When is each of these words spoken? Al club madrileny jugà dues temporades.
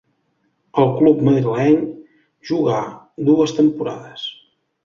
Al 0.83 0.89
club 1.01 1.19
madrileny 1.27 1.77
jugà 2.53 2.81
dues 3.31 3.55
temporades. 3.63 4.29